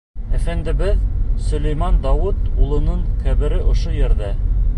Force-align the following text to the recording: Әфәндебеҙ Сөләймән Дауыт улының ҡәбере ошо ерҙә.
Әфәндебеҙ 0.37 1.03
Сөләймән 1.49 2.01
Дауыт 2.07 2.41
улының 2.65 3.05
ҡәбере 3.27 3.63
ошо 3.75 3.95
ерҙә. 4.01 4.33